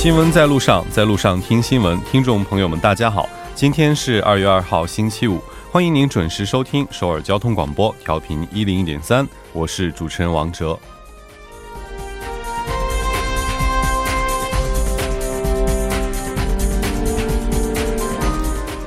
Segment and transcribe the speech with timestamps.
[0.00, 2.00] 新闻在路上，在路上听新闻。
[2.10, 5.38] 听众朋友们，大家好，今天是二月二号，星期五，
[5.70, 10.78] 欢迎您准时收听首尔交通广播，调频一零一点三，我是主持人王哲。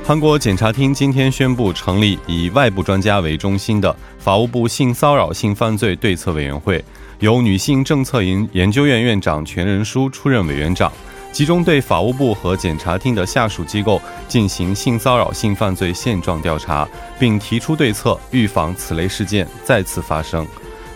[0.04, 6.84] 韩国检察厅今天宣布成立以外部专家为中心的法务部性骚扰性犯罪对策委员会。
[7.20, 10.92] 由女性政策研研究院院长全仁书出任委员长，
[11.34, 16.88] 集中对法务部和检察厅的下属机构进行性骚扰性犯罪现状调查，
[17.18, 20.46] 并提出对策，预防此类事件再次发生。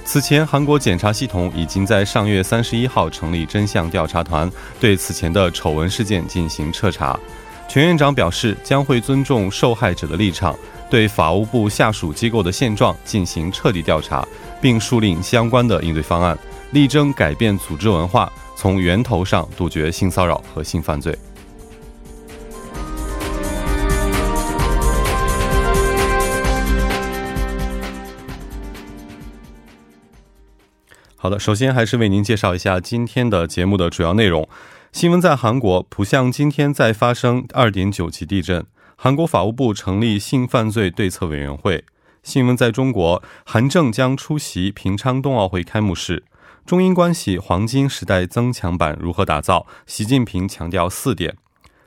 [0.05, 7.19] 此前，韩国检察系统已经在上月三十一号成立真相调查团，对此前的丑闻事件进行彻查。
[7.69, 10.55] 全院长表示，将会尊重受害者的立场。
[10.89, 14.25] 对法务部下属机构的现状进行彻底调查，
[14.61, 16.39] 并树立相关的应对方案，
[16.71, 21.17] 力争改变组织文化，从源头上杜绝性骚扰和性犯罪。
[31.15, 34.49] 好的，首先还是为您介绍一下今天的节目的主要内容。
[34.91, 38.67] 新闻在韩国浦项今天再发生二点九级地震。
[38.97, 41.85] 韩国法务部成立性犯罪对策委员会。
[42.25, 46.25] 新闻在中国，韩正将出席平昌冬奥会开幕式。
[46.69, 49.67] 中英关系黄金时代增强版如何打造？
[49.87, 51.35] 习近平强调四点。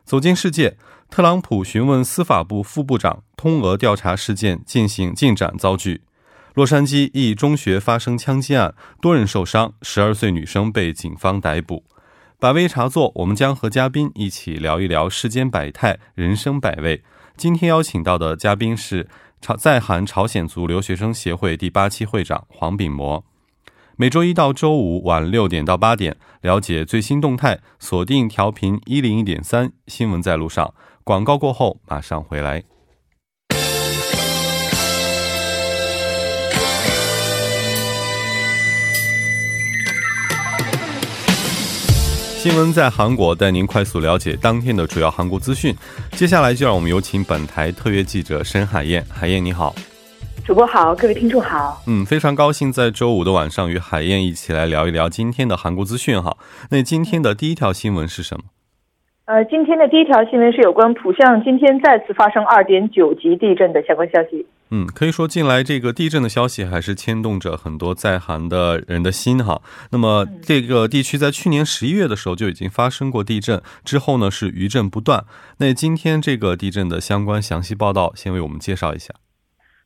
[0.04, 0.76] 走进世界，
[1.08, 6.02] 特朗普询问司法部副部长通俄调查事件进行进展遭拒。
[6.56, 11.84] 洛杉矶一中学发生枪击案，多人受伤，十二岁女生被警方逮捕。
[12.40, 17.04] 百味茶座，我们将和嘉宾一起聊一聊世间百态、人生百味。
[17.38, 19.08] 今天邀请到的嘉宾是
[19.40, 23.24] 朝在韩朝鲜族留学生协会第八期会长黄炳模。
[23.98, 30.74] 每周一到周五晚六点到八点，了解最新动态，锁定调频一零一点三，新闻在路上。
[31.04, 32.64] 广告过后马上回来。
[42.38, 45.76] 新闻在韩国，带您快速了解当天的主要韩国资讯。
[46.14, 49.06] 接下来就让我们有请本台特约记者申海燕。
[49.08, 49.76] 海燕你好，
[50.44, 51.82] 主播好，各位听众好。
[51.86, 56.36] 嗯，非常高兴在周五的晚上与海燕一起来聊一聊今天的韩国资讯哈。
[56.72, 58.46] 那今天的第一条新闻是什么？
[59.26, 64.46] 呃，今天的第一条新闻是有关浦项今天再次发生二点九级地震的相关消息。
[64.72, 69.62] 嗯，可以说近来这个地震的消息还是牵动着很多在韩的人的心哈。
[69.92, 75.24] 那么这个地区在去年十一月的时候就已经发生过地震，之后呢是余震不断。
[75.60, 79.14] 那今天这个地震的相关详细报道，先为我们介绍一下。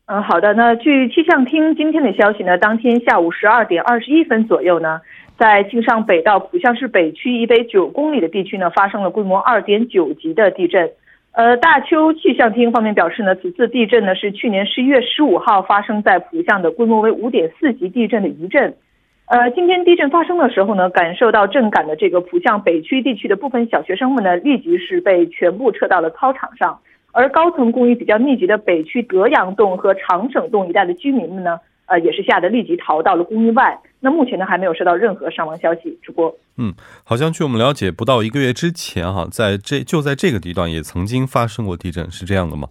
[0.08, 0.54] 嗯，好的。
[0.54, 5.02] 那据气象厅今天的消息呢，当天下午十二点二十一分左右呢。
[5.38, 10.92] 在庆尚北道浦项市北区以北九公里的地区呢，发生了规模二点九级的地震。
[11.34, 18.76] 呃，大邱气象厅方面表示呢，此次地震呢是去年十一月十五号发生在浦项的规模为五点四级地震的余震。
[19.26, 26.80] 呃，今天地震发生的时候呢，感受到震感的这个浦项北区地区的部分小学生们呢，立即是被全部撤到了操场上，
[27.16, 31.58] 而高层公寓比较密集的北区德阳洞和长省洞一带的居民们呢。
[31.88, 33.80] 呃，也是吓得立即逃到了公寓外。
[34.00, 35.96] 那目前呢，还没有收到任何伤亡消息。
[36.02, 42.70] 主播，嗯，好像据我们了解，不到一个月之前，哈，在这就在这个地段也曾经发生过地震，是这样的吗？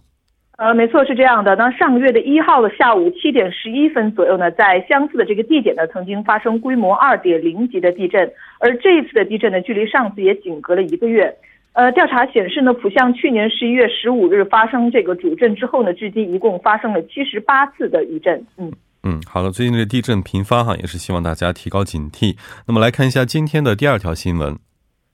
[0.57, 1.55] 呃，没错，是这样的。
[1.55, 8.29] 那上个月的一号的下午七点十一分左右呢，在相似的这个地点呢，曾经发生规模二点零级的地震。
[8.59, 11.33] 而这一次的地震呢，距离上次也仅隔了一个月。
[11.75, 18.45] 呃，调查显示呢，浦项去年十一月十五日发生这个主震之后呢，至今一共发生了七十八次的余震。
[18.57, 18.71] 嗯。
[19.03, 19.51] 嗯，好了。
[19.51, 22.37] 最近这地震频发哈，也是希望大家提高警惕。
[22.65, 24.57] 那么来看一下今天的第二条新闻。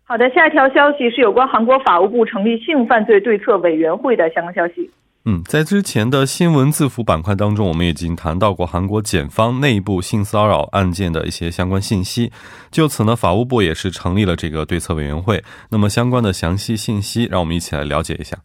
[0.04, 4.88] 好的，下一条消息是有关韩国法务部成立性犯罪对策委员会的相关消息。
[5.24, 12.32] 嗯，在之前的新闻字符板块当中，我们已经谈到过韩国检方内部性骚扰案件的一些相关信息。
[12.72, 15.44] 就此呢，法务部也是成立了这个对策委员会。
[15.70, 18.36] 那么相关的详细信息，让我们一起来了解一下。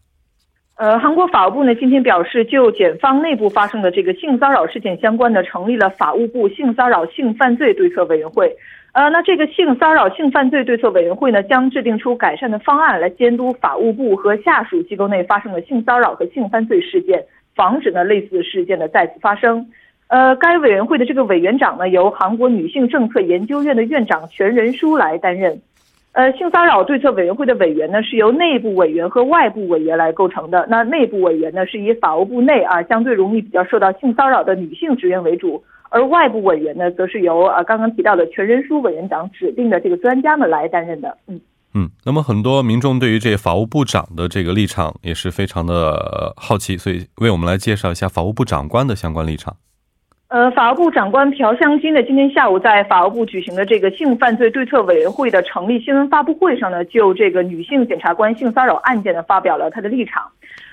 [0.76, 8.54] 呃，韩国法务部呢今天表示，就检方内部发生的这个性骚扰事件相关的，成立了法务部性骚扰性犯罪对策委员会。
[8.96, 17.22] 呃，那这个性骚扰性犯罪对策委员会呢，将制定出改善的方案，来监督法务部和下属机构内发生的性骚扰和性犯罪事件，
[17.54, 19.66] 防止呢类似事件的再次发生。
[20.08, 25.60] 呃，该委员会的这个委员长呢，由韩国女性政策研究院的院长全仁书来担任。
[26.12, 30.66] 呃，性骚扰对策委员会的委员呢，是由内部委员和外部委员来构成的。
[30.70, 35.62] 那内部委员呢，是以法务部内啊相对容易比较受到性骚扰的女性职员为主，
[35.96, 41.16] 而外部委员呢，则是由呃刚刚提到的全人书委员长指定的这个专家们来担任的。
[41.26, 41.40] 嗯
[41.72, 49.56] 嗯，那么很多民众对于这法务部长的这个立场也是非常的好奇，所以为我们来介绍一下法务部长官的相关立场。
[50.28, 60.22] 呃，法务部长官朴相金呢，今天下午在法务部举行的这个性犯罪对策委员会的成立新闻发布会上呢，就这个女性检察官性骚扰案件呢，发表了他的立场。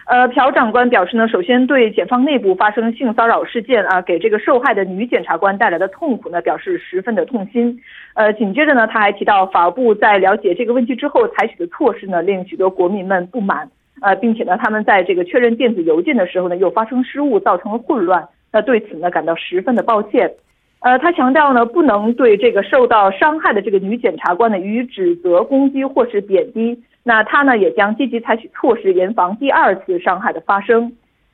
[0.06, 7.80] 呃，朴长官表示呢，首先对检方内部发生性骚扰事件啊，给这个受害的女检察官带来的痛苦呢，表示十分的痛心。
[8.14, 13.70] 呃，紧接着呢，他还提到法务部在了解这个问题之后采取的措施呢，令许多国民们不满。
[14.02, 18.28] 呃，并且呢，他们在这个确认电子邮件的时候呢，又发生失误，造成了混乱。
[18.52, 20.30] 那对此呢感到十分的抱歉，
[20.82, 26.78] 呃，他强调呢不能对这个受到伤害的这个女检察官呢予以指责、攻击或是贬低。
[27.04, 30.92] 那他呢也将积极采取措施，严防第二次伤害的发生。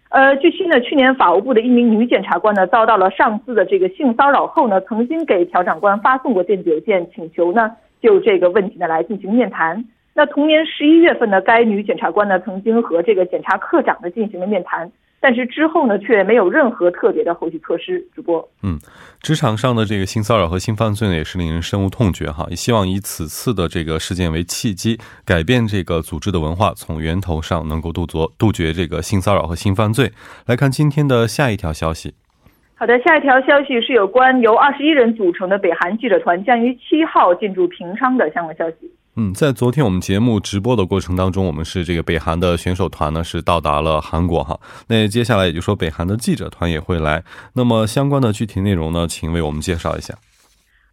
[0.10, 7.71] 呃，据悉呢，去年法务部的一名女检察官呢遭到了上司的这个性骚扰后呢，曾经给朴长官发送过电子邮件，请求呢
[8.01, 9.86] 就这个问题呢来进行面谈。
[10.16, 14.92] 那同年十一月份呢，该女检察官呢曾经和这个检察科长呢进行了面谈。
[15.21, 18.00] 但是之后呢，却没有任何特别的后续措施。
[18.16, 18.80] 主播，嗯，
[19.21, 22.45] 职场上的这个性骚扰和性犯罪呢，也是令人深恶痛绝哈。
[22.50, 30.12] 也希望以此次的这个事件为契机，改变这个组织的文化，从源头上能够杜绝杜绝这个性骚扰和性犯罪。
[30.45, 32.13] 来看今天的下一条消息。
[32.75, 38.89] 好的，下一条消息是有关由二十一人组成的北韩记者团将于七号进驻平昌的相关消息。
[39.21, 44.57] 嗯，在昨天我们节目直播的过程当中，我们是这个北韩的选手团呢是到达了韩国哈。
[44.88, 47.21] 那接下来也就说北韩的记者团也会来。
[47.54, 50.13] 那么相关的具体内容呢，请为我们介绍一下。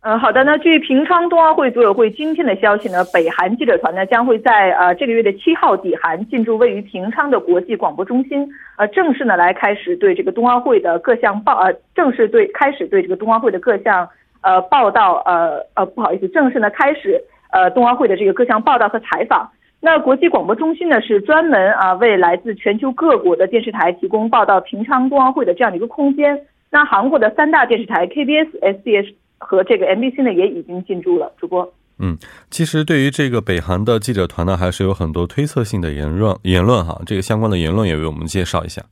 [0.00, 8.44] 呃，好的，那据平昌冬奥会组委会今天的消息呢，北韩记者团呢将会在呃这个月的七号抵韩，进驻位于平昌的国际广播中心，
[8.76, 14.08] 呃，正式呢来开始对这个冬奥会的各项报呃正式对开始对这个冬奥会的各项
[14.40, 17.22] 呃报道呃呃不好意思，正式呢开始。
[17.50, 19.50] 呃，冬奥会的这个各项报道和采访，
[19.80, 26.38] 那国际广播中心呢是专门啊为来自全球各国的电视台提供报道平昌冬奥会的这样的一个空间。
[26.70, 31.32] 那韩国的三大电视台 KBS、SBS 和这个 MBC 呢也已经进驻了。
[31.38, 32.18] 主播，嗯，
[32.50, 38.82] 其实对于这个北韩的记者团呢，还是有很多推测性的言论言论哈，这个相关的言论也为我们介绍一下。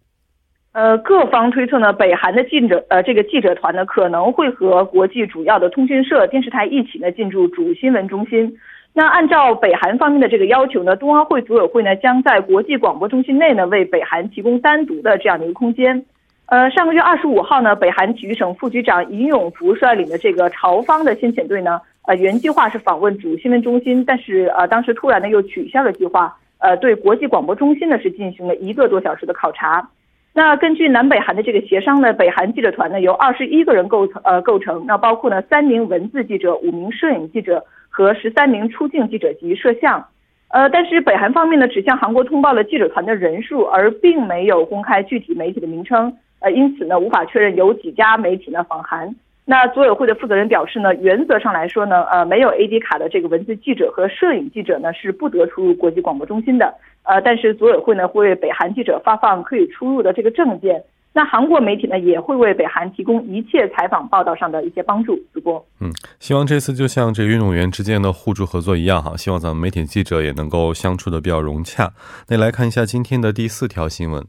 [0.75, 8.59] 呃，各方推测呢，北韩的记者呃，这个记者团呢可能会和国际主要的通讯社、电视台一起呢进驻主新闻中心。
[8.93, 16.05] 那按照北韩方面的这个要求呢，冬奥会组委会呢将在国际广播中心内呢为北韩提供单独的这样的一个空间。
[16.47, 29.89] 呃，上个月二十五号呢，北韩体育省副局长尹永福率领的这个朝方的先遣队呢，呃，原计划是访问主新闻中心，但是呃，当时突然呢又取消了计划，呃，对国际广播中心呢是进行了一个多小时的考察。
[30.37, 40.05] 那根据南北韩的这个协商呢，北韩记者团呢由二十一个人构成，呃构成，那包括呢三名文字记者、五名摄影记者和十三名出镜记者及摄像，
[40.49, 49.15] 呃，但是北韩方面呢只向韩国通报了记者团的人数，而并没有公开具体媒体的名称，呃，因此呢无法确认有几家媒体呢访韩。
[49.47, 56.73] 那组委会的负责人表示呢，原则上来说呢，呃，没有 AD 卡的这个文字记者和摄影记者呢是不得出入国际广播中心的。
[57.03, 60.83] 呃，但是组委会呢会为北韩记者发放可以出入的这个证件。
[61.13, 65.15] 那韩国媒体呢也会为北韩提供一切采访报道上的一些帮助。
[65.35, 71.93] 主播，嗯，希望这次就像这运动员之间的互助合作一样哈，希望咱们媒体记者也能够相处的比较融洽。
[72.31, 74.25] 那来看一下今天的第四条新闻。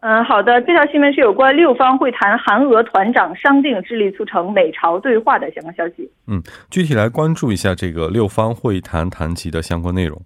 [0.00, 6.08] 嗯，好的，这条新闻是有关六方会谈韩俄团长商定致力促成美朝对话的相关消息。
[6.28, 10.20] 嗯，具体来关注一下这个六方会谈谈及的相关内容。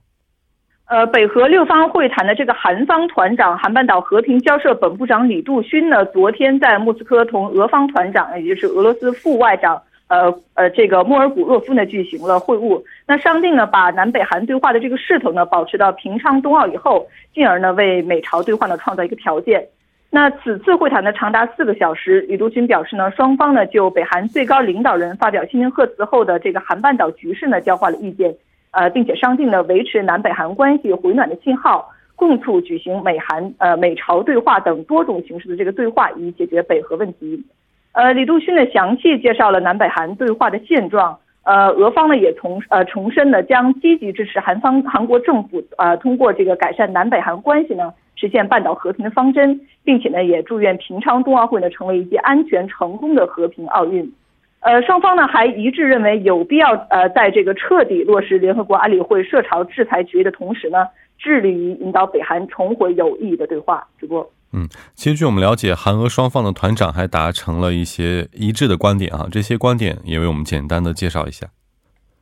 [0.87, 12.83] 呃，北核六方会谈的这个韩方团长、韩半岛和平交涉本部长李杜勋呢，昨天在莫斯科同俄方团长，也就是俄罗斯副外长，呃呃，这个莫尔古洛夫呢举行了会晤。
[13.07, 19.69] 那商定呢，把南北韩对话的这个势头呢，保持到平昌冬奥以后，进而呢为美朝对话呢创造一个条件。
[20.11, 28.35] 那此次会谈呢长达四个小时，李杜勋表示呢，双方呢就北韩最高领导人发表新年贺词后的这个韩半岛局势呢交换了意见。
[28.73, 37.45] 呃，并且商定呢，维持南北韩关系回暖的信号，共促举行美韩呃美朝对话等多种形式的这个对话，以解决北核问题。
[37.93, 41.19] 呃，李杜勋呢详细介绍了南北韩对话的现状。
[41.43, 54.13] 呃，俄方呢也重呃重申呢将积极支持韩方韩国政府呃通过这个改善南北韩关系呢，实现半岛和平的方针，并且呢也祝愿平昌冬奥会呢成为一届安全成功的和平奥运。
[54.61, 60.87] 呃，双方呢还一致认为有必要呃，在这个彻底落实联合国安理会涉朝制裁决议的同时呢，
[61.19, 63.89] 致力于引导北韩重回有意义的对话。
[63.99, 71.47] 主播，嗯，其实据我们了解，韩俄双方的团长还达成了一些一致的观点啊，这些观点也为我们简单的介绍一下。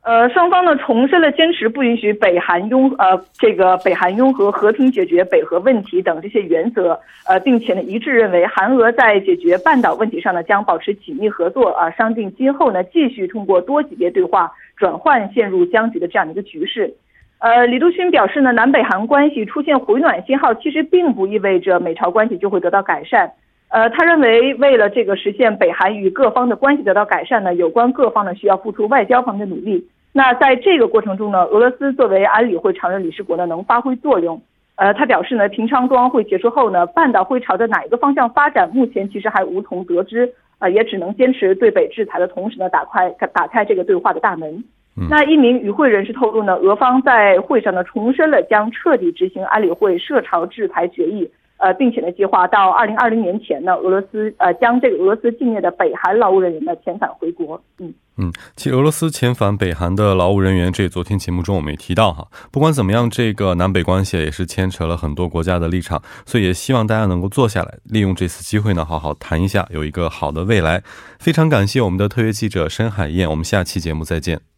[0.01, 16.93] 呃，双方呢重申了坚持不允许北韩拥呃这个北韩拥核、和平解决北核问题等这些原则，呃，并且呢一致认为韩俄在解决半岛问题上呢将保持紧密合作啊，商定今后呢继续通过多级别对话转换陷入僵局的这样一个局势。
[17.39, 23.31] 呃，李杜勋表示呢，南北韩关系出现回暖信号，其实并不意味着美朝关系就会得到改善。
[23.69, 29.87] 呃，他认为为了这个实现北韩与各方的关系得到改善呢，有关各方呢需要付出外交方面的努力。
[30.11, 34.41] 那在这个过程中呢，俄罗斯作为安理会常任理事国呢，能发挥作用。
[34.75, 40.29] 呃，他表示呢，平昌冬奥会结束后呢，半岛会朝着哪一个方向发展，目前其实还无从得知。
[40.57, 44.61] 呃，也只能坚持对北制裁的同时呢，打开打开这个对话的大门。
[45.09, 51.29] 那一名与会人士透露呢，俄方在会上呢，重申了将彻底执行安理会涉朝制裁决议。
[51.57, 57.61] 呃，并且呢，计划到二零二零年前呢，俄罗斯呃将这个俄罗斯境内的北韩劳务人员呢遣返回国。
[57.79, 62.25] 嗯嗯，其实俄罗斯遣返北韩的劳务人员，这昨天节目中我们也提到哈。
[62.49, 70.81] 不管怎么样，这个南北关系也是牵扯了很多国家的立场，所以也希望大家能够坐下来，利用这次机会呢，好好谈一下，有一个好的未来。
[71.19, 74.48] 非常感谢我们的特约记者申海燕，我们下期节目再见。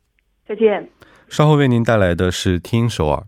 [0.51, 0.85] 再见。
[1.29, 3.23] 稍后为您带来的是听首尔。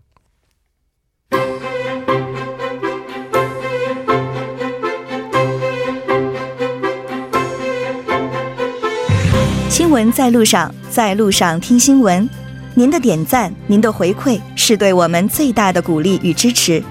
[9.70, 12.28] 新闻在路上，在路上听新闻。
[12.74, 16.82] 您的点赞，您的回馈，是对我们最大的鼓励与支持。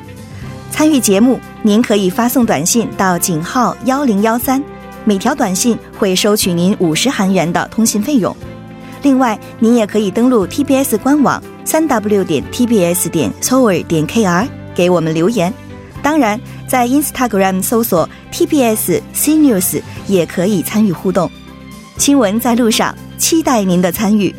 [0.71, 4.63] 参与节目，您可以发送短信到井号幺零幺三，
[5.05, 8.35] 每条短信会收取您五十韩元的通信费用。
[9.03, 15.53] 另外，您也可以登录 TBS 官网三 w 点 tbs 点 s o u r 点 kr 给我们留言。
[16.01, 21.29] 当然，在 Instagram 搜索 TBS CNews 也可以参与互动。
[21.97, 24.33] 新闻在路上，期待您的参与。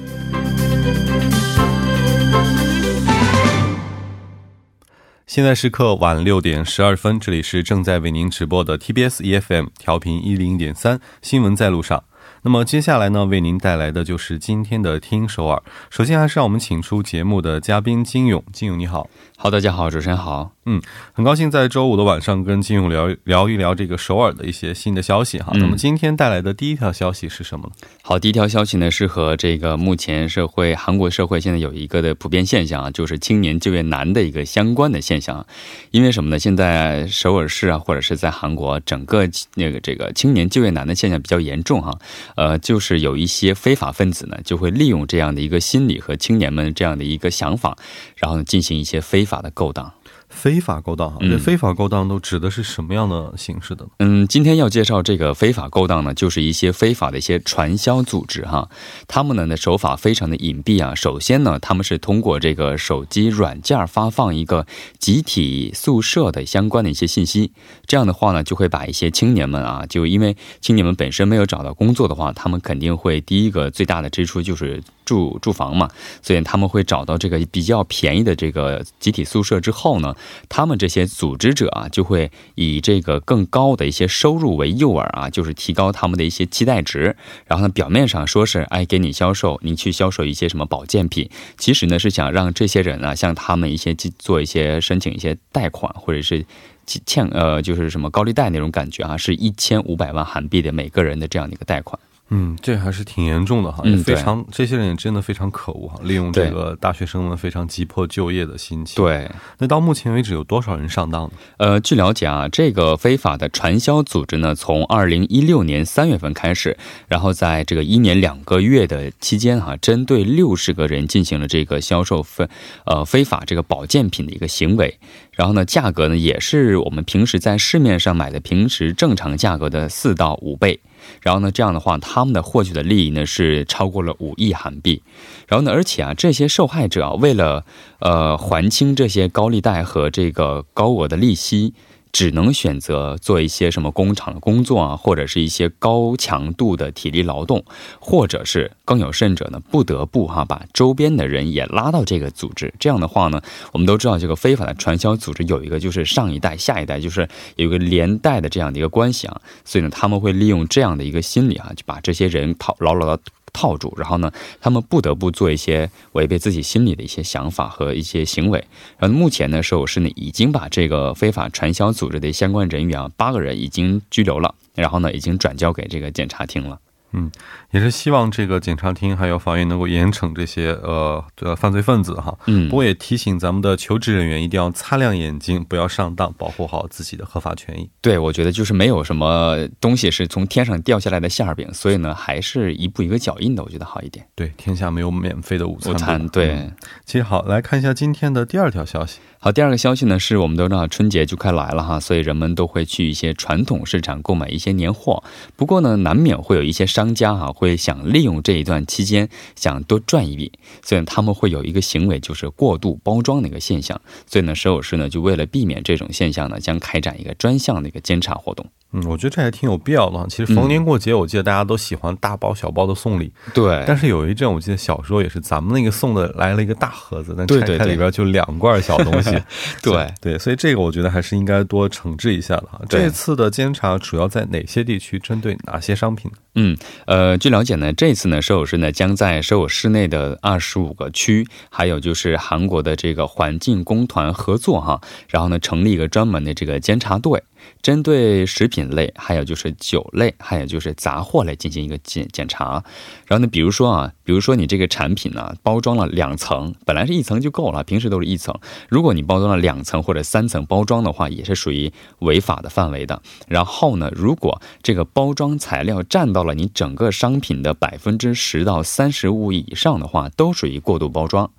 [5.27, 12.05] 现在时刻晚六点十二分，这里是正在为您直播的 TBS EFM 调频一零点三，新闻在路上。
[12.47, 15.63] 那么接下来呢，为您带来的就是今天的听首尔。
[15.89, 19.09] 首先还是让我们请出节目的嘉宾金勇，金勇你好。
[19.39, 20.51] 好，大家好，主持人好。
[20.67, 20.81] 嗯，
[21.13, 25.53] 很高兴在周五的晚上跟金勇聊聊一聊这个首尔的一些新的消息哈。
[25.55, 27.73] 那么今天带来的第一条消息是什么呢？
[28.03, 35.45] 好，第一条消息呢是和这个目前社会韩国社会现在有一个的普遍现象啊，就是青年就业难的一个相关的现象。
[35.91, 36.39] 因为什么呢？
[36.39, 41.99] 现在首尔市啊，或者是在韩国整个那个这个青年就业难的现象比较严重哈。
[42.37, 47.77] 呃，就是有一些非法分子呢，就会利用这样的一个心理和青年们这样的一个想法，
[48.17, 49.93] 然后呢进行一些非法的勾当。
[50.35, 53.87] 非法勾当哈，这非法勾当都指的是什么样的形式的？
[54.01, 58.69] 嗯，今天要介绍这个非法勾当呢，就是一些非法的一些传销组织哈。
[59.09, 60.95] 他们呢的手法非常的隐蔽啊。
[60.95, 64.67] 首先呢，他们是通过这个手机软件发放一个
[64.99, 67.53] 集体宿舍的相关的一些信息。
[67.87, 75.89] 这样的话呢，就会把一些青年们啊，就因为青年们本身没有找到工作的话，他们肯定会第一个最大的支出就是住住房嘛，
[76.21, 80.15] 所以他们会找到这个比较便宜的这个集体宿舍之后呢。
[80.49, 87.17] 他们这些组织者啊，就会以这个更高的一些收入为诱饵啊，就是提高他们的一些期待值。
[87.47, 96.45] 然后呢，表面上说是哎给你销售，你去销售一些什么保健品，其实呢是想让这些人呢，向他们一些做一些申请一些贷款，或者是
[96.87, 101.99] 欠呃就是什么高利贷那种感觉啊，是一千五百万韩币的每个人的这样的一个贷款。
[102.37, 108.97] 嗯，这还是挺严重的哈，也非常这些人也真的非常可恶哈，利用这个大学生们非常急迫就业的心情。
[108.97, 111.31] 对，那到目前为止有多少人上当呢？
[111.59, 116.77] 呃，据了解啊，这个非法的传销组织呢，从二零一六年三月份开始，
[117.07, 122.49] 然后在这个一年两个月的期间哈，针对六十个人进行了这个销售非
[122.85, 124.99] 呃非法这个保健品的一个行为，
[125.31, 130.81] 然后呢，价格呢也是我们平时在市面上买的平时正常价格的四到五倍。
[131.23, 135.03] 然后呢，这样的话，他们的获取的利益呢是超过了五亿韩币。
[135.49, 137.65] 然后呢，而且啊，这些受害者，为了
[138.01, 141.75] 呃还清这些高利贷和这个高额的利息。
[142.15, 147.65] 只能选择做一些什么工厂的工作啊，或者是一些高强度的体力劳动，
[147.99, 152.73] 或者是更有甚者呢，不得不哈把周边的人也拉到这个组织。
[152.79, 153.43] 这样的话呢，
[153.73, 159.41] 我们都知道这个非法的传销组织有一个就是上一代、下一代，就是有一个连带的这样的一个关系啊。
[159.65, 163.21] 所以呢，他们会利用这样的一个心理啊，就把这些人套牢牢的。
[163.55, 164.31] 套住，然后呢，
[164.61, 168.63] 他们不得不做一些违背自己心里的一些想法和一些行为。
[168.99, 176.79] 然后目前呢，首尔市呢已经把这个非法传销组织的相关人员啊，八个人已经拘留了，然后呢，已经转交给这个检察厅了。
[177.15, 177.31] 嗯，
[177.71, 182.37] 也是希望这个检察厅还有法院能够严惩这些呃呃犯罪分子哈。
[182.47, 187.89] 嗯，不过也提醒咱们的求职人员一定要擦亮眼睛，不要上当，保护好自己的合法权益。
[188.01, 194.27] 对，我觉得就是没有什么东西是从天上掉下来的馅儿饼，所以呢，还是一步一个脚印的，我觉得好一点。
[194.35, 195.95] 对，天下没有免费的午餐。
[195.95, 196.73] 午餐对、嗯
[197.07, 199.21] 其实好，来看一下今天的第二条消息。
[199.45, 205.23] 好，第二个消息呢，是我们都知道春节就快来了哈，所以人们都会去一些传统市场购买一些年货。
[205.55, 210.51] 不过呢，难免会有一些商家哈、会想利用这一段期间想多赚一笔，
[210.83, 214.01] 所以他们会有一个行为就是过度包装的一个现象。
[214.27, 218.65] 所以呢，首尔市呢就为了避免这种现象呢，将开展一个专项的一个监察活动。
[218.97, 220.25] 嗯，我觉得这还挺有必要的哈。
[220.27, 229.33] 其实逢年过节，我记得大家都喜欢大包小包的送礼，对但是有一阵我记得小时候也是，咱们那个送的来了一个大盒子，但拆开里边就两罐小东西。
[229.33, 229.34] 对对，
[230.39, 232.81] 所以这个我觉得还是应该多惩治一下的哈。
[232.89, 236.31] 这次的监察主要在哪些地区，针对哪些商品？
[236.57, 236.77] 嗯，
[237.07, 247.43] 呃，据了解呢，这次呢，首尔市呢将在首尔市内的二十五个区，还有就是韩国的这个环境工团合作哈，然后呢成立一个专门的这个监察队，
[247.83, 252.85] 针对食品类，还有就是酒类，还有就是杂货类进行一个检检查。
[253.27, 263.23] 然后呢，比如说啊，比如说你这个产品呢包装了两层，本来是一层就够了，平时都是一层，如果你包装了两层或者三层包装的话，也是属于违法的范围的。
[263.47, 271.51] 然后呢，如果这个包装材料占到了你整个商品的百分之十到三十五以上的话，都属于过度包装。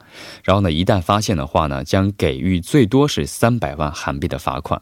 [0.44, 4.82] 然后呢，一旦发现的话呢，将给予最多是三百万韩币的罚款。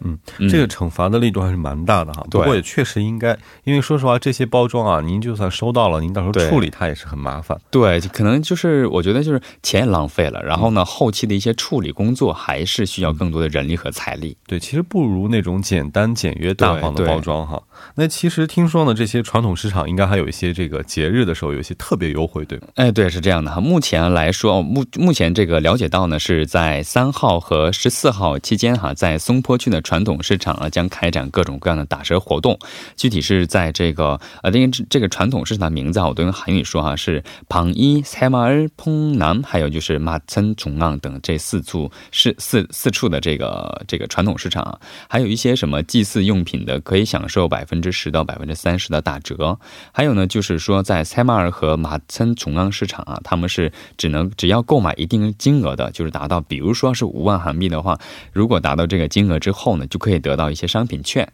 [0.00, 2.24] 嗯，嗯这个惩罚的力度还是蛮大的哈。
[2.30, 7.58] 不过也确实应该，因为说实话，这些包装啊，您就算收到了，您到时候处理它也是很麻烦。
[7.70, 14.36] 对，可能就是我觉得就是钱也浪费了，然后呢，后期的一些处理工作还是需要更多的人力和财力。
[14.46, 17.62] 对，其实不如那种简单简约大方的包装哈。
[17.94, 22.68] 那其实听说呢，这些传统市场应该还有一些这个节日的时候有一些特别优惠，对吗？
[22.76, 23.60] 哎，对，是这样的哈。
[23.60, 32.57] 目前来说，哦目目前这个了解到呢，是在三号和十四号期间哈，在松坡区的传统市场啊，将开展各种各样的打折活动。
[32.95, 49.57] 具体是在这个呃，这个这个传统市场名字啊，我都用韩语说哈，是방이새마을퐁남，还有就是马村중앙等这四处是四四处的这个这个传统市场啊，还有一些什么祭祀用品的，可以享受百分之十到百分之三十的打折。
[49.91, 57.97] 还有呢，就是说在塞马尔和马村崇安市场啊，他们是只能只要购买一定金额的，就是达到，比如说是五万韩币的话，
[58.31, 61.30] 如果达到这个金额之后 呢，就可以得到一些商品券。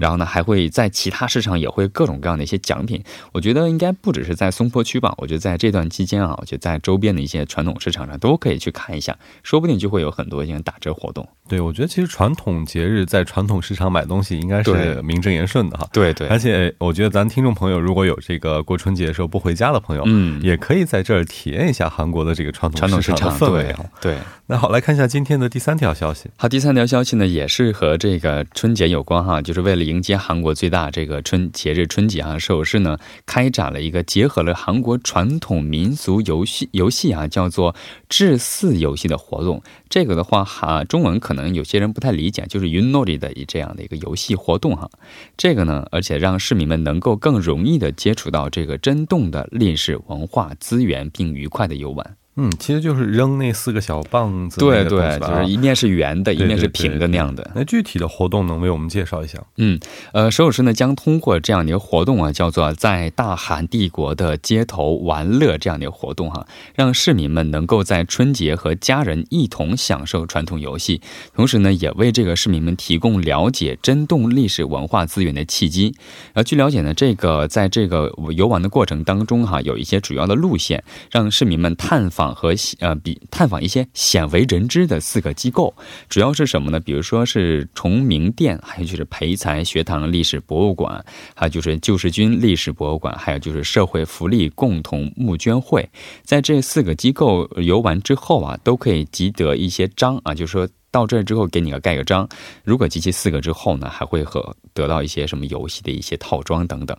[0.00, 3.04] 然后呢，还会在其他市场也会各种各样的一些奖品。
[3.32, 11.28] 我觉得应该不只是在松坡区吧，我觉得在这段期间啊，我觉得在周边的一些传统市场上都可以去看一下，说不定就会有很多一些打折活动。
[11.46, 15.86] 对，我觉得其实传统节日在传统市场买东西应该是名正言顺的哈。
[15.92, 23.84] 对对而且我觉得咱听众朋友如果有这个过春节的时候不回家的朋友，嗯也可以在这儿体验一下韩国的这个传统传统市市场氛围啊。
[24.00, 24.16] 对。
[24.46, 26.28] 那好，来看一下今天的第三条消息。
[26.36, 37.74] 好，第三条消息呢，也是和这个春节有关哈，就是为了迎接韩国最大这个春节日春节啊，首尔市呢开展了一个结合了韩国传统民俗游戏游戏啊，叫做
[38.10, 39.62] 祭祀游戏的活动。
[39.88, 44.88] 这个的话哈，中文可可能有些人不太理解，就是云诺里的这样的一个游戏活动哈。
[45.36, 52.16] 这个呢，而且让市民们能够更容易的接触到这个真动的历史文化资源，并愉快的游玩。
[52.36, 57.48] 嗯，其实就是扔那四个小棒子对对，就是一面是圆的，一面是平的那样的。
[57.54, 59.38] 那具体的活动能为我们介绍一下？
[59.56, 59.78] 嗯，
[60.12, 71.00] 呃，首尔市呢将通过这样的一个活动啊，叫做在大韩帝国的街头玩乐这样的一个活动哈、让市民们能够在春节和家人一同享受传统游戏，
[71.34, 75.94] 同时呢，也为这个市民们提供了解真动历史文化资源的契机。
[76.32, 85.74] 呃，据了解呢，这个在这个游玩的过程当中哈、有一些主要的路线，让市民们探访和呃比探访一些鲜为人知的四个机构，
[86.08, 86.78] 主要是什么呢？
[86.78, 95.84] 比如说是崇明殿，还有就是培才学堂历史博物馆，还有就是救世军历史博物馆，还有就是社会福利共同募捐会。
[96.22, 100.68] 在这四个机构游玩之后啊，都可以集得一些章啊，就是说。
[100.94, 102.28] 到这儿之后，给你个盖个章。
[102.62, 106.96] 如果集齐四个之后呢，还会和得到一些什么游戏的一些套装等等。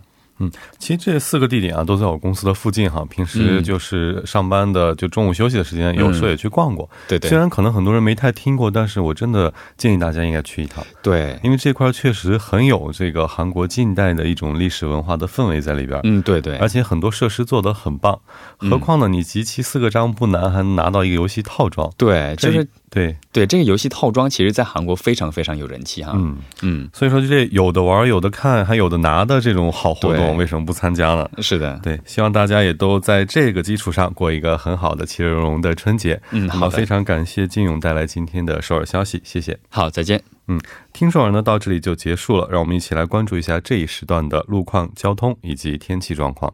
[0.78, 3.06] 其实这四个地点啊，都在我公司的附近哈。
[3.10, 6.90] 平时嗯就是上班的，就中午休息的时间，有时候也去逛过。
[7.08, 16.00] 对对虽然可能很多人没太听过，但是我真的建议大家应该去一趟，对，因为这块确实很有这个韩国近代的一种历史文化的氛围在里边。
[16.04, 18.20] 嗯，对对，而且很多设施做得很棒，
[18.60, 21.90] 嗯何况呢，你集齐四个章不难，还能拿到一个游戏套装。
[21.98, 26.14] 对，就是对对对，这个游戏套装其实在韩国非常非常有人气哈。
[26.16, 31.30] 嗯嗯，所以说就这有的玩有的看还有的拿的这种好活动，为什么不参加呢？
[31.40, 36.22] 是的，对，希望大家也都在这个基础上过一个很好的其乐融融的春节。
[36.32, 39.60] 嗯，好非常感谢金勇带来今天的首尔消息，谢谢。
[39.70, 40.24] 好，再见。
[40.48, 40.60] 嗯
[40.94, 46.54] 听首尔呢到这里就结束了，让我们一起来关注一下这一时段的路况、交通以及天气状况。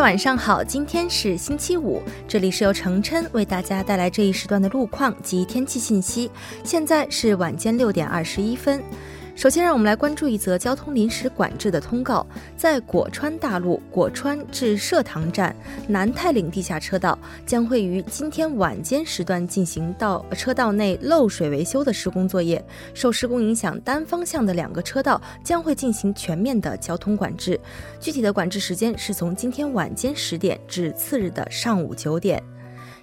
[0.00, 6.30] 晚上好，今天是星期五，这里是由程琛为大家带来这一时段的路况及天气信息。
[6.64, 8.82] 现在是晚间六点二十一分。
[9.40, 12.26] 首先，让我们来关注一则交通临时管制的通告，
[12.58, 15.56] 在果川大路果川至社堂站
[15.88, 27.58] 南泰岭地下车道将会于今天晚间时段进行到车道内漏水维修的施工作业，受施工影响，单方向的两个车道将会进行全面的交通管制。
[27.98, 32.42] 具体的管制时间是从今天晚间十点至次日的上午九点。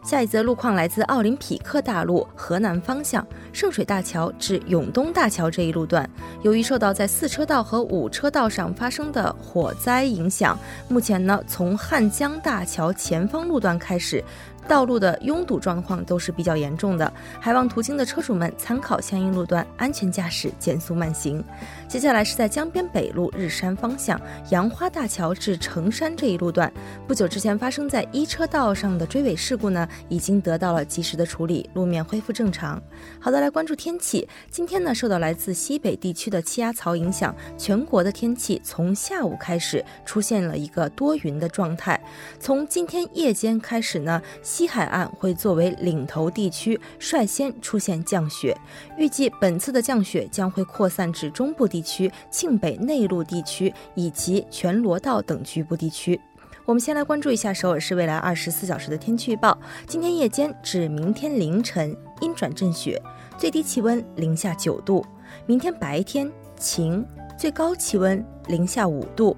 [0.04, 6.10] 下一则路况来自奥林匹克大路河南方向圣水大桥至永东大桥这一路段，
[6.44, 10.58] 由于受到在四车道和五车道上发生的火灾影响，
[10.88, 14.24] 目前呢从汉江大桥前方路段开始。
[14.68, 21.44] 道路的拥堵状况都是比较严重的，还望途经的车主们参考相应路段，安全驾驶，减速慢行。
[21.88, 24.20] 接下来是在江边北路日山方向
[24.52, 26.72] 杨花大桥至城山这一路段，
[27.08, 32.82] 不久之前发生在一车道上的追尾事故呢，已经得到了及时的处理，路面恢复正常。
[33.20, 34.28] 好的，来关注天气。
[34.52, 42.00] 今天呢，受到来自西北地区的气压槽影响，全国的天气从下午开始出现了一个多云的状态。
[42.40, 44.22] 从今天夜间开始呢，
[44.58, 48.58] 西海岸会作为领头地区，率先出现降雪。
[48.98, 56.20] 预计本次的降雪将会扩散至中部地区、庆北内陆地区以及全罗道等局部地区。
[56.66, 59.56] 我们先来关注一下首尔市未来二十四小时的天气预报。
[59.86, 63.00] 今天夜间至明天凌晨阴转阵雪，
[63.38, 65.06] 最低气温零下九度；
[65.46, 67.06] 明天白天晴，
[67.38, 69.38] 最高气温零下五度。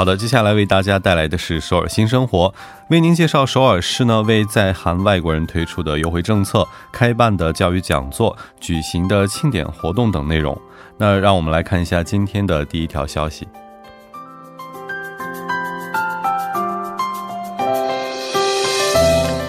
[0.00, 2.54] 好的，接下来为大家带来的是首尔新生活，
[2.88, 10.58] 为您介绍首尔市呢为在韩外国人推出的优惠政策、开办的教育讲座、举行的庆典活动等内容。
[10.96, 13.46] 那让我们来看一下今天的第一条消息。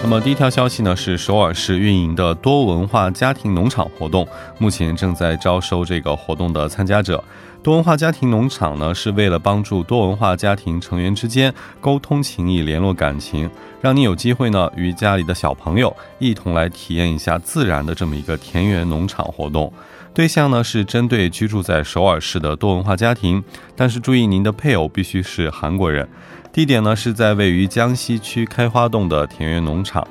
[0.02, 7.24] 那么第一条消息呢是首尔市运营的多文化家庭农场活动，目前正在招收这个活动的参加者。
[7.62, 13.48] 多文化家庭农场呢是为了帮助多文化家庭成员之间沟通情谊、联络感情，
[13.80, 19.72] 让你有机会呢与家里的小朋友一同来体验一下自然的这么一个田园农场活动。
[20.12, 23.42] 对象呢是针对居住在首尔市的多文化家庭，
[23.76, 26.08] 但是注意您的配偶必须是韩国人。
[26.52, 30.04] 地点呢是在位于江西区开花洞的田园农场。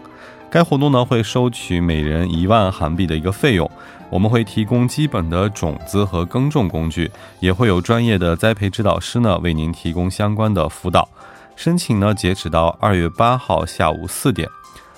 [0.50, 3.70] 该活动呢会收取每人一万韩币的一个费用，
[4.12, 11.08] 我们会提供基本的种子和耕种工具，也会有专业的栽培指导师呢为您提供相关的辅导。
[11.56, 14.50] 申请呢截止到二月八号下午四点，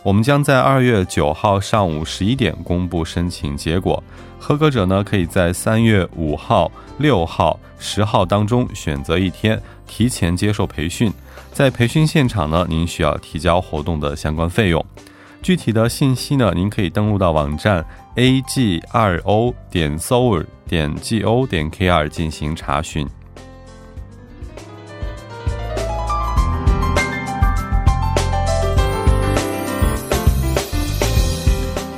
[0.01, 4.03] 我们将在二月九号上午十一点公布申请结果。
[4.39, 11.11] 合格者呢可以在三月五号、六号、十号当中选择一天提前接受培训。
[11.51, 14.83] 在培训现场呢，您需要提交活动的相关费用。
[15.41, 23.07] 具体的信息呢，您可以登录到网站 a g 二 o 点 s o r 点 g o 点 k r 进行查询。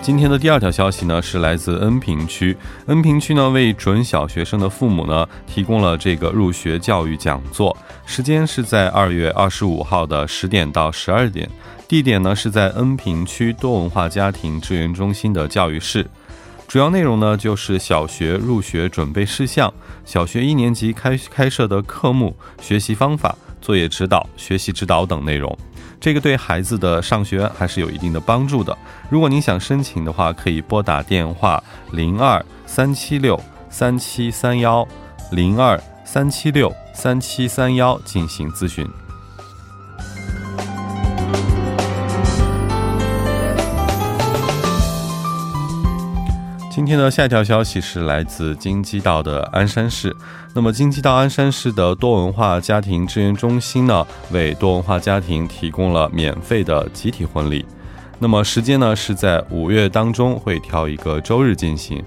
[0.01, 2.55] 今天的第二条消息呢，是来自恩平区。
[2.85, 7.75] 恩平区呢，为准小学生的父母呢，提供了这个入学教育讲座，
[8.05, 11.49] 时间是在二月二十五号的十点到十二点，
[11.87, 16.05] 地点呢是在恩平区多文化家庭支援中心的教育室。
[16.67, 19.71] 主要内容呢，就是小学入学准备事项、
[20.03, 25.55] 小学一年级开开设的科目、学习方法、作业指导、学习指导等内容。
[26.01, 28.75] 这个对孩子的上学还是有一定的帮助的。
[29.09, 34.85] 如果您想申请的话，可以拨打电话零二三七六三七三幺
[35.31, 38.87] 零二三七六三七三幺进行咨询。
[46.75, 50.13] 今天的下一条消息是来自京畿道的鞍山市。
[50.53, 57.65] 那么，京畿道鞍山市的多文化家庭支援中心呢，为多文化家庭提供了免费的集体婚礼。
[58.19, 62.03] 那么，时间呢是在五月当中会挑一个周日进行。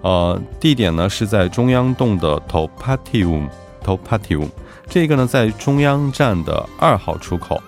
[0.00, 4.48] 呃，地点呢是在中央洞的 Topatium，Topatium
[4.88, 7.62] 这个呢在中央站的二号出口。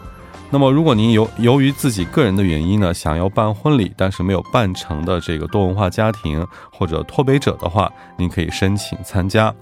[0.53, 9.55] 那么，如果您由由于自己个人的原因呢，想要办婚礼，但是没有办成的这个多文化家庭或者脱北者的话，您可以申请参加。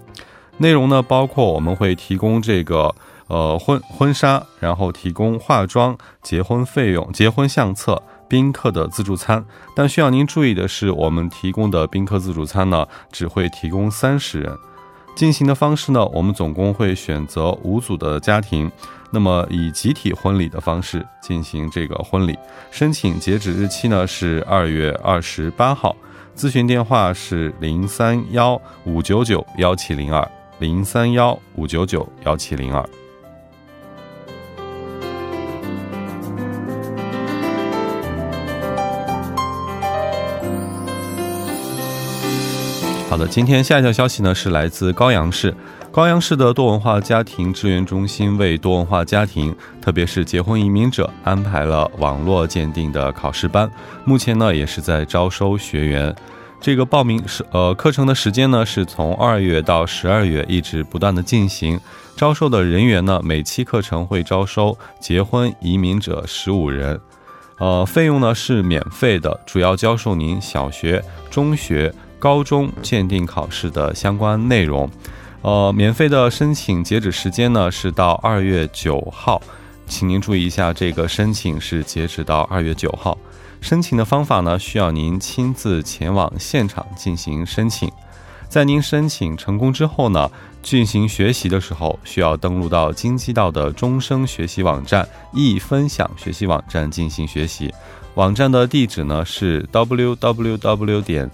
[0.57, 2.95] 内容呢，包括我们会提供这个
[3.27, 9.45] 呃婚婚纱，然后提供化妆、结婚费用、结婚相册、宾客的自助餐。
[9.77, 14.57] 但需要您注意的是，我们提供的宾客自助餐呢，只会提供三十人。
[15.19, 18.71] 进行的方式呢，我们总共会选择五组的家庭。
[19.11, 22.39] 那么以集体婚礼的方式进行这个婚礼，
[22.71, 25.97] 申请截止日期呢是二月二十八号，
[26.37, 32.89] 咨询电话是零三幺五九九幺七零二零三幺五九九幺七零二。
[43.09, 45.55] 好的，今天下一条消息呢是来自高阳市。
[45.91, 53.71] 高阳市的多文化家庭支援中心为多文化家庭，特别是结婚移民者安排了网络鉴定的考试班，
[54.05, 56.15] 目前呢也是在招收学员。
[56.61, 61.81] 这个报名是呃课程的时间呢是从二月到十二月一直不断的进行。
[62.15, 67.01] 招收的人员呢每期课程会招收结婚移民者十五人，
[67.59, 74.91] 呃费用呢是免费的，主要教授您小学、中学、高中鉴定考试的相关内容。
[75.43, 79.41] 呃，免费的申请截止时间呢是到二月九号，
[79.87, 83.17] 请您注意一下，这个申请是截止到二月九号。
[83.61, 87.91] 申请的方法呢，需要您亲自前往现场进行申请。
[88.49, 90.31] 在您申请成功之后呢，
[90.63, 97.73] 进行学习的时候，需要登录到京畿道的终生学习网站易分享学习网站进行学习。
[98.15, 101.31] 网站的地址呢是 www 点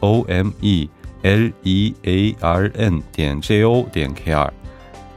[0.00, 0.88] home。
[1.22, 4.50] l e a r n 点 j o 点 k r，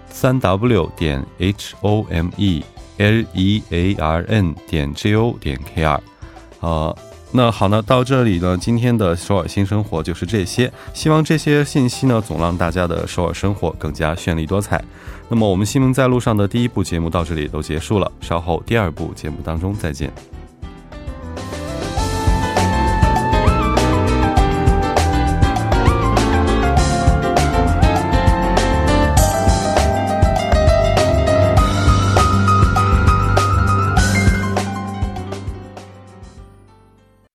[0.10, 2.62] 三 w 点 h o m e
[2.98, 5.98] l e a r n 点 j o 点 k r，
[6.60, 6.94] 啊，
[7.32, 10.70] 那好呢，到这里呢，今天的首尔新生活就是这些。
[10.94, 14.84] 希望这些信息呢，总让大家的首尔生活更加绚丽多彩。
[15.30, 20.12] 那么，我们新闻在路上的第一部节目到这里都结束了，稍后第二部节目当中再见。